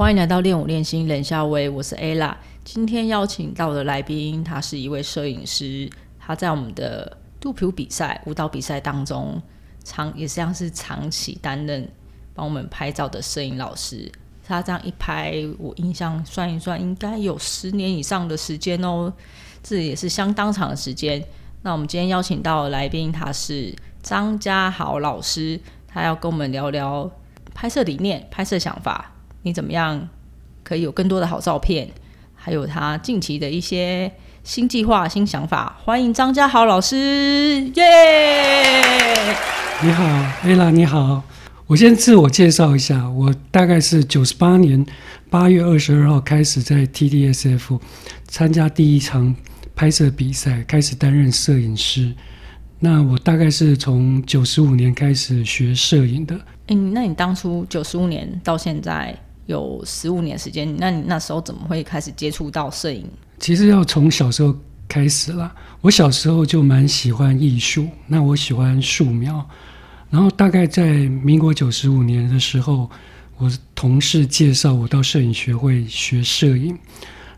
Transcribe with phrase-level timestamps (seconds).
[0.00, 2.34] 欢迎来到练舞练心冷夏薇，我是 Ella。
[2.64, 9.38] 今天邀请到的来宾，他是一位摄影师，他在我们的肚皮舞比赛、舞蹈比赛当中，
[9.84, 11.86] 长也像是长期担任
[12.32, 14.10] 帮我们拍照的摄影老师。
[14.42, 19.12] 他这样一拍，我印象算一算，应该有十年以上的时间哦，
[19.62, 21.22] 这也是相当长的时间。
[21.60, 27.10] 那我们今天邀请到的来宾，他是张家豪老师，他要跟我们聊聊
[27.54, 29.12] 拍摄理念、拍摄想法。
[29.42, 30.08] 你怎么样
[30.62, 31.88] 可以有更多的好照片？
[32.34, 34.12] 还有他近期的一些
[34.44, 35.78] 新计划、新想法。
[35.82, 36.96] 欢迎张家豪老师，
[37.74, 39.34] 耶！
[39.82, 40.04] 你好
[40.44, 41.22] ，ella，你好。
[41.66, 44.84] 我先自我介绍一下，我大概是九十八年
[45.30, 47.80] 八月二十二号开始在 TDSF
[48.26, 49.34] 参加第一场
[49.74, 52.12] 拍摄比赛，开始担任摄影师。
[52.80, 56.38] 那我大概是从九十五年开始学摄影的。
[56.68, 59.16] 嗯，那你当初九十五年到现在？
[59.50, 63.04] 有十五年时间，那你那时候怎么会开始接触到摄影？
[63.40, 64.56] 其实要从小时候
[64.86, 65.52] 开始啦。
[65.80, 69.44] 我小时候就蛮喜欢艺术，那我喜欢素描。
[70.08, 70.92] 然后大概在
[71.24, 72.88] 民国九十五年的时候，
[73.38, 76.78] 我同事介绍我到摄影学会学摄影。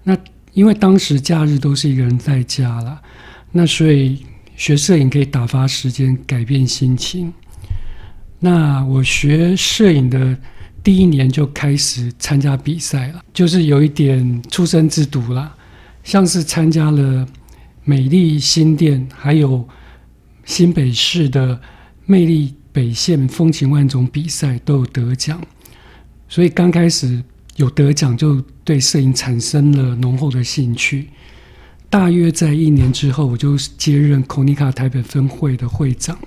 [0.03, 0.15] 那
[0.53, 3.01] 因为当时假日都是一个人在家了，
[3.53, 4.23] 那所以
[4.55, 7.33] 学摄影可以打发时间，改变心情。
[8.39, 10.37] 那我学摄影的。
[10.83, 15.55] 第一年就开始参加比赛了，就是有一点出生之犊了，
[16.03, 17.27] 像是参加了
[17.85, 19.67] 美丽新店，还有
[20.45, 21.61] 新北市的
[22.05, 25.41] 魅力北线风情万种比赛都有得奖，
[26.29, 27.23] 所以刚开始
[27.57, 31.09] 有得奖就对摄影产生了浓厚的兴趣。
[31.89, 36.19] 大约在一年之后，我就接任孔尼卡台北分会的会长。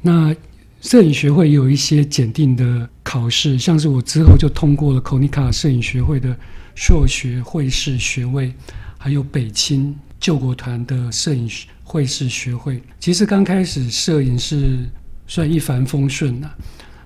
[0.00, 0.34] 那
[0.80, 6.36] 摄影学会有一些检定的考试，像是我之后就通过了孔尼卡摄影学会的
[6.74, 8.52] 硕学会士学位，
[8.98, 11.48] 还有北青救国团的摄影
[11.82, 12.82] 会士学会。
[13.00, 14.86] 其实刚开始摄影是
[15.26, 16.50] 算一帆风顺的，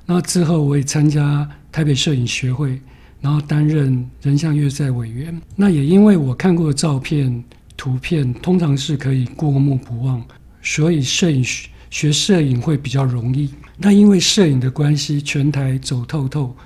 [0.04, 2.80] 那之后我也参加台北摄影学会，
[3.20, 5.40] 然后担任人像月赛委员。
[5.54, 7.44] 那也因为我看过的照片、
[7.76, 10.20] 图片通常是可以过目不忘，
[10.62, 11.68] 所以摄影学。
[11.92, 16.56] 学摄影会比较容易，那因为摄影的关系，全台走透透，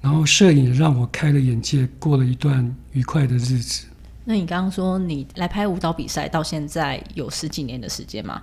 [0.00, 3.86] 然后摄影让我开了眼界，过了一段愉快的日子。
[4.24, 8.40] 那你刚刚说你来拍舞蹈比赛，到现在有十几年的时间嘛？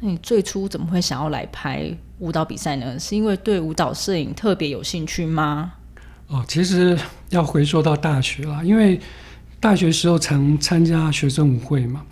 [0.00, 2.98] 那你最初怎么会想要来拍舞蹈比赛呢？
[2.98, 5.72] 是因为对舞蹈摄影特别有兴趣吗？
[6.26, 6.96] 哦，其实
[7.30, 9.00] 要回溯到大学啦，因为
[9.58, 12.04] 大学时候常参加学生舞会嘛。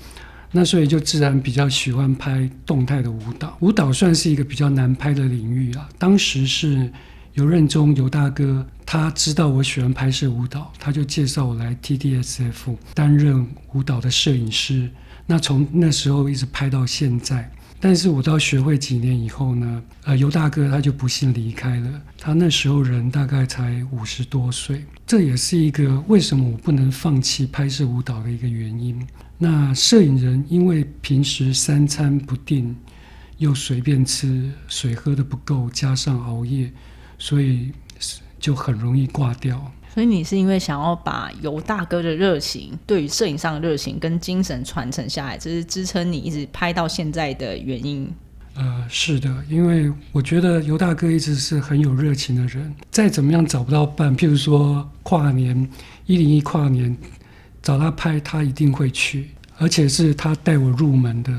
[0.50, 5.88] 那所以就自然比较喜欢拍动态的舞蹈，舞蹈算是一个比较难拍的领域啊。
[5.98, 6.90] 当时是
[7.34, 14.90] 游任中游大哥，他知道我喜欢拍摄舞蹈，他就介绍我来 TDSF 担任舞蹈的摄影师。
[15.26, 17.50] 那从那时候一直拍到现在。
[17.80, 22.02] 但是我到学会几年以后呢，呃，尤大哥他就不幸离开了。
[22.18, 29.00] 他那时候人大概才五十多岁，这也是一个为什么我不能放弃拍摄舞蹈的一个原因。
[29.38, 32.74] 那摄影人因为平时三餐不定，
[33.36, 36.72] 又随便吃，水喝的不够，加上熬夜，
[37.18, 37.70] 所以
[38.40, 39.72] 就很容易挂掉。
[39.92, 48.08] 所以你是因为想要把尤大哥的热情，对于摄影上的热情跟精神传承下来，这是支撑你一直拍到现在的原因。
[48.54, 55.68] 呃，是的，因为我觉得尤大哥一直是很有热情的人，再怎么样找不到伴，譬如说跨年
[56.06, 56.96] 一零一跨年。
[57.60, 61.32] 找他拍，他一定会去，而且是他带我入门的，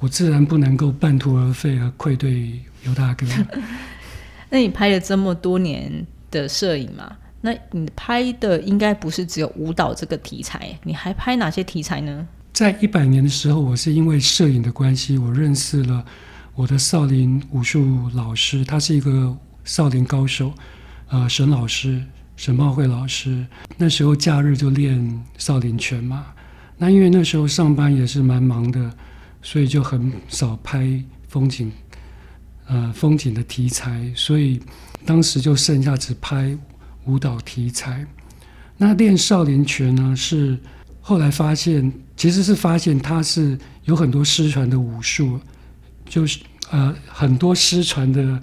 [0.00, 3.26] 我自然不能够半途而废而愧对尤大哥。
[4.50, 7.16] 那你拍了这么多年的摄影嘛？
[7.42, 12.26] 那你拍的应该不是只有舞蹈这个题材，你还拍哪些题材呢？
[12.54, 16.02] 在一百年的时候，我是因为摄影的关系，我认识了
[16.54, 20.52] 我的少林武术老师，他是一个少林高手，
[21.08, 22.02] 呃，沈老师。
[22.34, 23.46] 沈茂慧老师
[23.76, 26.26] 那时候假日就练少林拳嘛，
[26.78, 28.90] 那因为那时候上班也是蛮忙的，
[29.42, 31.70] 所以就很少拍风景，
[32.66, 34.60] 呃风景的题材，所以
[35.04, 36.56] 当时就剩下只拍
[37.04, 38.06] 舞蹈题材。
[38.76, 40.58] 那练少林拳呢，是
[41.00, 45.38] 后来发现，其实是发现它是有很多失传的武术，
[46.04, 46.40] 就是
[46.70, 48.42] 呃很多失传的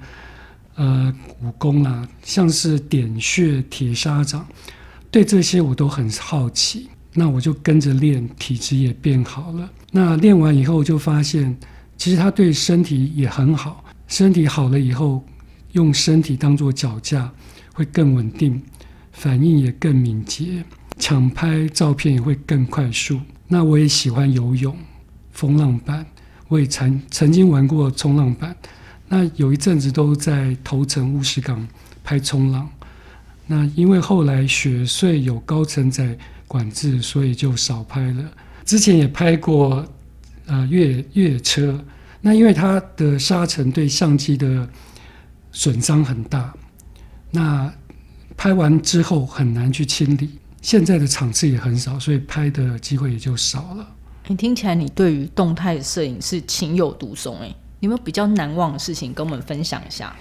[0.75, 4.47] 呃武功啦，像是点穴、铁砂掌，
[5.12, 6.89] 对这些我都很好奇。
[7.13, 9.69] 那我就跟着练，体质也变好了。
[9.91, 11.57] 那练完以后就发现，
[11.97, 13.83] 其实它对身体也很好。
[14.07, 15.25] 身体好了以后，
[15.71, 17.29] 用身体当做脚架，
[17.79, 18.61] 会更稳定，
[19.13, 20.65] 反应也更敏捷，
[20.97, 23.17] 抢拍照片也会更快速。
[23.47, 24.75] 那我也喜欢游泳、
[25.31, 26.05] 风浪板，
[26.49, 28.53] 我也曾曾经玩过冲浪板。
[29.07, 31.65] 那有一阵子都在头城乌石港
[32.03, 32.69] 拍冲浪。
[33.47, 38.29] 那因为后来雪隧有高承载管制，所以就少拍了。
[38.65, 39.87] 之前也拍过，
[40.47, 41.81] 呃，越越野车。
[42.19, 44.69] 那因为它的沙尘对相机的
[45.53, 46.53] 损伤很大，
[47.31, 47.71] 那
[48.35, 50.29] 拍完之后很难去清理。
[50.61, 53.87] 现在的场次也很少，所以拍的机会也就少了。
[54.27, 60.15] 你听起来，你对于动态摄影是情有独钟哎，有没有比较难忘的事情跟我们分享一下？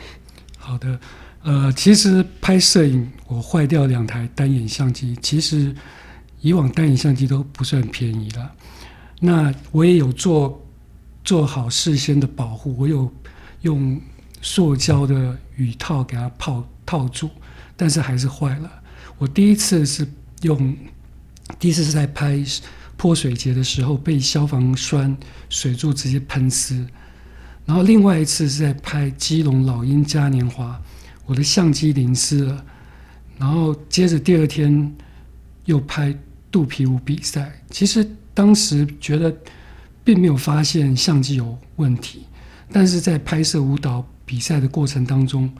[0.58, 1.00] 好的，
[1.42, 5.74] 呃，其实拍摄影我坏掉两台单眼相机，其实
[6.40, 8.52] 以往单眼相机都不算便宜了。
[9.20, 10.62] 那我也有做。
[11.24, 13.12] 做好事先的保护，我有
[13.60, 14.00] 用
[14.40, 17.28] 塑胶的雨套给它泡套住，
[17.76, 18.70] 但是还是坏了。
[19.18, 20.06] 我第一次是
[20.40, 20.74] 用，
[21.58, 22.42] 第一次是在拍
[22.96, 25.14] 泼水节的时候被消防栓
[25.50, 26.86] 水柱直接喷湿，
[27.66, 30.80] 然后另外一次是在拍基隆老鹰嘉年华，
[31.26, 32.64] 我的相机淋湿了，
[33.38, 34.96] 然后接着第二天
[35.66, 36.16] 又拍
[36.50, 37.52] 肚皮舞比赛。
[37.70, 39.36] 其实当时觉得。
[40.04, 42.24] 并没有发现相机有问题，
[42.72, 45.52] 但是在拍摄舞蹈比赛的过程当中，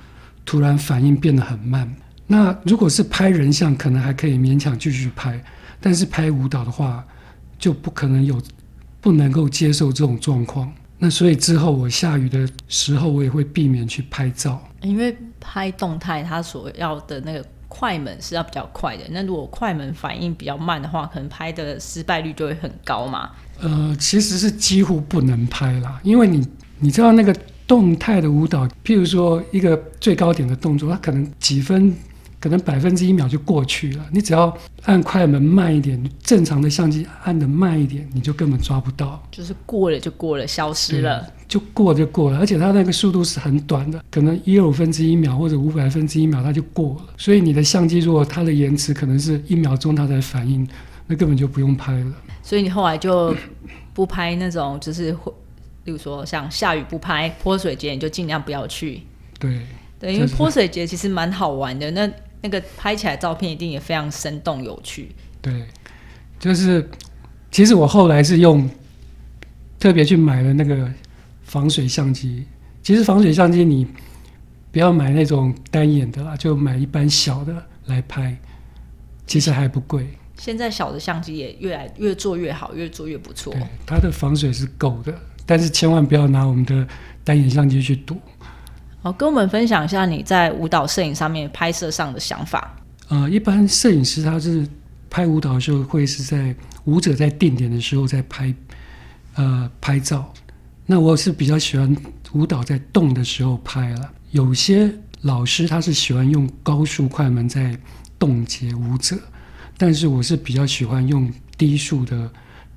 [0.49, 1.95] 突然反应变得很慢。
[2.27, 5.39] 那如果是拍人像，可能还可以勉强继续拍，
[5.79, 7.05] 但是拍舞蹈的话，
[7.59, 8.41] 就不可能有
[8.99, 10.73] 不能够接受这种状况。
[10.97, 19.05] 那所以之后我下雨的时候，我也会避免去拍照，因为拍动态它所要的那个快门是要比较快的。
[19.11, 23.33] 那如果快门反应比较慢的话，可能拍的失败率就会很高嘛。
[23.61, 26.49] 呃，其实是几乎不能拍啦，因为你
[26.79, 27.37] 你知道那个
[27.69, 31.95] 动态的舞蹈，譬如说一个最高点的动作，它可能几分，
[32.41, 34.07] 可能百分之一秒就过去了。
[34.11, 39.23] 你只要按快门慢一点，正常的相机按的慢一点，你就根本抓不到。
[39.31, 42.39] 就是过了就过了，消失了，就过就过了。
[42.39, 47.13] 而且它那个速度是很短的，可能一二五分之一秒或者五百分之一秒它就过了。
[47.19, 50.67] 所以你的相机如果它的延迟可能是一秒钟它才反应，
[51.07, 52.13] 那根本就不用拍了。
[52.43, 53.37] 所以你后来就
[53.93, 55.31] 不拍那种，就是会，
[55.89, 59.01] 例如说像下雨不拍泼水节，你就尽量不要去。
[59.39, 59.63] 对
[59.99, 62.11] 对，因为泼水节其实蛮好玩的，那
[62.43, 65.11] 那个拍起来照片一定也非常生动有趣。
[65.41, 65.65] 对，
[66.39, 66.87] 就是
[67.51, 68.69] 其实我后来是用
[69.81, 70.93] 特别去买了那个
[71.45, 72.45] 防水相机。
[72.83, 73.87] 其实防水相机你
[74.71, 78.37] 不要买那种单眼的啦，就买一般小的来拍，
[79.27, 80.07] 其实还不贵。
[80.37, 83.55] 现在小的相机也越来越做越好，越做越不错。
[83.87, 86.87] 它的防水是够的，但是千万不要拿我们的
[87.25, 88.15] 单眼相机去赌。
[89.01, 92.77] 好，跟我们分享一下你在舞蹈摄影上面拍摄上的想法。
[93.09, 94.69] 呃，一般摄影师他是
[95.09, 98.55] 拍舞蹈的时候，会是在舞者在定点的时候在拍，
[99.37, 100.31] 呃，拍照。
[100.85, 101.97] 那我是比较喜欢
[102.33, 104.11] 舞蹈在动的时候拍了。
[104.33, 107.75] 有些老师他是喜欢用高速快门在
[108.19, 109.17] 冻结舞者。
[109.81, 112.29] 但是我是比较喜欢用低速的，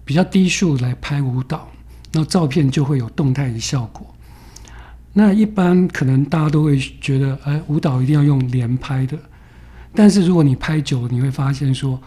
[0.05, 1.67] 比较低速来拍舞蹈，
[2.11, 4.05] 那照片就会有动态的效果。
[5.13, 9.17] 那一般可能大家都会觉得，哎，舞蹈一定要用连拍的。
[9.93, 12.01] 但是如果你拍久了，你会发现说，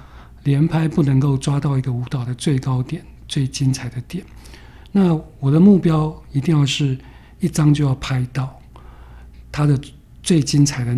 [0.45, 4.25] 连拍不能够抓到一个舞蹈的最高点、最精彩的点。
[4.91, 6.97] 那我的目标一定要是
[7.41, 8.59] 一张就要拍到
[9.53, 9.79] 它的
[10.23, 10.97] 最精彩的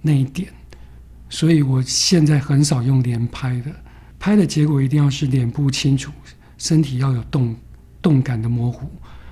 [0.00, 0.48] 那一点。
[1.28, 3.72] 所以我现在很少用连拍的，
[4.18, 6.12] 拍的结果一定要是脸部清楚，
[6.56, 7.56] 身体要有动
[8.02, 8.90] 动感的模糊，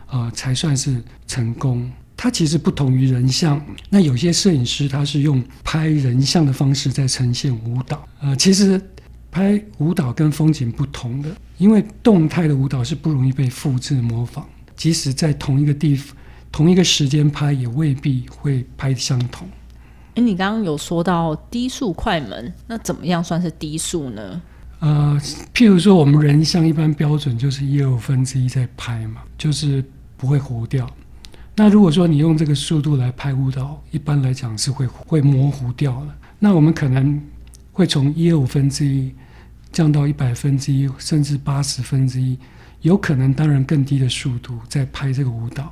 [0.08, 1.90] 呃，才算是成功。
[2.16, 3.58] 它其实不同于人像，
[3.88, 8.78] 那有些摄影师他是用拍人像的方式在呈现舞蹈，呃，其实
[9.30, 14.44] 拍舞蹈跟风景不同的，因为动态的舞蹈是不容易被复制模仿，
[14.76, 16.14] 即使在同一个地方、
[16.52, 19.48] 同一个时间拍，也未必会拍相同。
[20.14, 24.42] 哎，你刚刚有说到低速快门，那怎么样算是低速呢？
[24.80, 25.18] 呃，
[25.54, 29.84] 譬如说我们人像一般标准就是一二五分之一在拍嘛，就是
[30.16, 30.90] 不会糊掉。
[31.54, 36.16] 那如果说你用这个速度来拍舞蹈，一般来讲是会会模糊掉了。
[36.38, 37.20] 那我们可能
[37.72, 39.12] 会从一二五分之一
[39.70, 42.38] 降到一百分之一，甚至八十分之一，
[42.80, 45.70] 有可能当然更低的速度在拍这个舞蹈，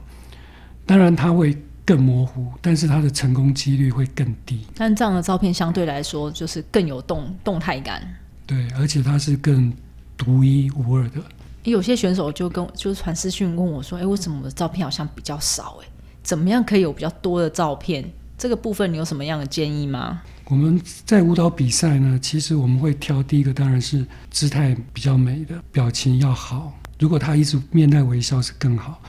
[0.84, 4.66] 当然它会更模糊，但是它的成功几率会更低。
[4.76, 8.06] 但这样的照片相对来说就是更有动动态感。
[8.48, 9.70] 对，而且它是更
[10.16, 11.20] 独一无二的。
[11.64, 15.78] 有些选手就跟就是传私讯问我说：“哎，为什么我的照片好像比较少？
[15.82, 15.86] 哎，
[16.22, 18.02] 怎么样可以有比较多的照片？
[18.38, 26.72] 这个部分你有什么样的建议吗？”我们在舞蹈比赛呢，其实我们会挑第一个，当然是姿态比较美的，表情要好。
[26.98, 29.00] 如果他一直面带微笑是更好。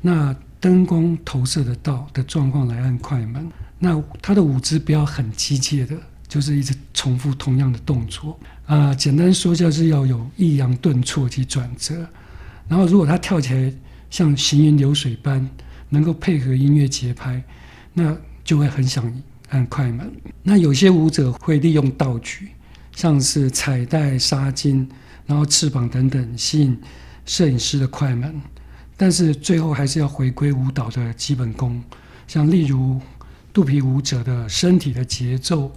[0.00, 3.50] 那灯光投射得到的状况来按快门。
[3.78, 5.96] 那他的舞姿不要很机械的，
[6.34, 8.36] 就是一直重复同样的动作
[8.66, 8.92] 啊。
[8.92, 11.94] 简单说就是要有抑扬顿挫及转折。
[12.66, 13.72] 然后如果他跳起来
[14.10, 15.48] 像行云流水般，
[15.88, 17.40] 能够配合音乐节拍，
[17.92, 19.14] 那就会很想。
[19.50, 20.10] 按快门，
[20.42, 22.48] 那有些舞者会利用道具，
[22.96, 24.84] 像是彩带、纱巾，
[25.26, 26.76] 然后翅膀等等，吸引
[27.24, 28.34] 摄影师的快门。
[28.96, 31.80] 但是最后还是要回归舞蹈的基本功，
[32.26, 33.00] 像例如
[33.52, 35.70] 肚皮舞者的身体的节奏、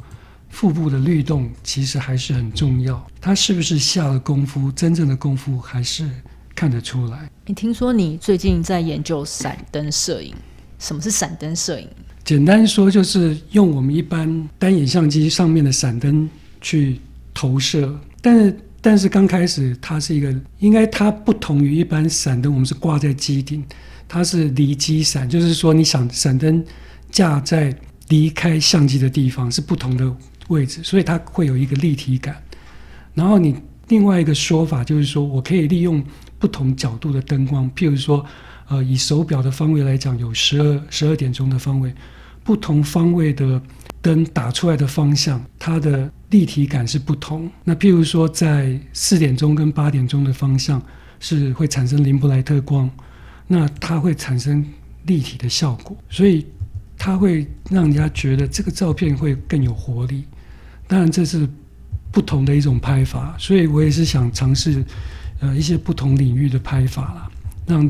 [0.49, 3.05] 腹部的律动，其实还是很重要。
[3.21, 4.71] 他是不是下了功夫？
[4.71, 6.09] 真正的功夫还是
[6.55, 7.29] 看得出来。
[7.45, 10.33] 你听说你最近在研究闪灯摄影？
[10.79, 11.87] 什么是闪灯摄影？
[12.23, 16.99] 简单说，就是用我们一般单眼相机上面的闪灯去
[17.33, 23.63] 投射，但是但是刚开始它是一个，应该它不同于一般闪灯，我们是挂在机顶，
[24.07, 26.63] 它是离机闪，就是说你想闪灯
[27.11, 27.75] 架在
[28.09, 30.15] 离开相机的地方是不同的
[30.47, 32.41] 位置，所以它会有一个立体感。
[33.13, 33.55] 然后你
[33.87, 36.03] 另外一个说法就是说我可以利用
[36.37, 38.25] 不同角度的灯光，譬如说，
[38.67, 41.93] 呃，以手表的方位来讲，有十二十二点钟的方位。
[42.43, 43.61] 不同方位的
[44.01, 47.51] 灯打出来的方向，它的立体感是不同。
[47.65, 50.81] 那譬如说，在四点钟跟八点钟的方向
[51.19, 52.89] 是会产生林布莱特光，
[53.47, 54.65] 那它会产生
[55.07, 56.45] 立体的效果，所以
[56.97, 60.23] 它会让人家觉得这个照片会更有活力。
[60.87, 61.47] 当然，这是
[62.11, 64.83] 不同的一种拍法，所以我也是想尝试
[65.41, 67.29] 呃一些不同领域的拍法啦，
[67.65, 67.89] 让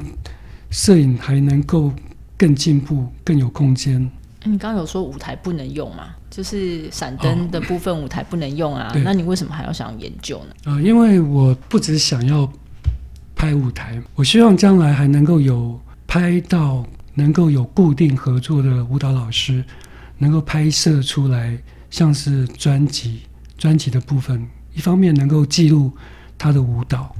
[0.71, 1.93] 摄影还能够
[2.35, 4.01] 更进步、更有空间。
[4.43, 6.05] 你刚刚有说舞台不能用嘛？
[6.29, 8.93] 就是闪灯的部分舞台不能用啊？
[9.03, 10.55] 那你为什么还要想研究呢？
[10.65, 12.51] 呃，因为我不只想要
[13.35, 19.63] 拍舞台，我希望将来还能够有拍到能够有固定合作的舞蹈老师，
[20.17, 21.57] 能够拍摄出来
[21.89, 23.21] 像是专辑
[23.57, 25.91] 专辑的部分，一方面能够记录
[26.37, 27.15] 他的舞蹈，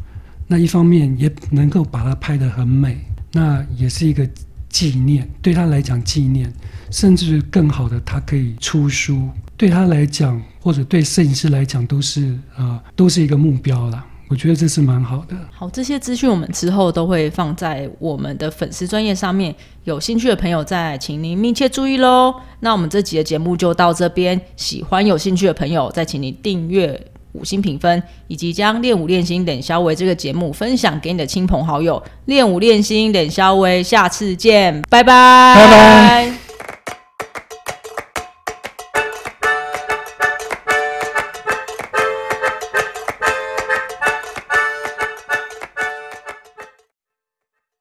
[0.48, 2.98] 那一方面也能够把它拍得很美，
[3.32, 4.28] 那也是一个。
[4.70, 6.54] 纪念对他来讲，纪念
[6.92, 9.28] 甚至更好的，他可以出书。
[9.56, 14.06] 对他来讲，或者对摄影师来讲，都是啊，都是一个目标啦。
[14.30, 15.36] 我觉得这是蛮好的。
[15.52, 22.34] 好，这些资讯我们之后都会放在我们的粉丝专业上面，有兴趣的朋友再请您密切注意喽。
[22.60, 27.00] 那我们这集的节目就到这边，喜欢有兴趣的朋友再请您订阅。
[27.34, 32.02] 五星评分，以及将练舞练心等肖维这个节目分享给你的亲朋好友。
[32.26, 36.47] 练舞练心等肖维，下次见，拜拜，拜拜。